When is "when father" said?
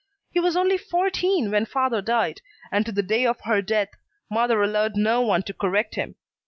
1.51-2.01